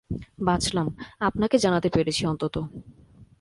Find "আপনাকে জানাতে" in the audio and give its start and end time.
1.19-1.89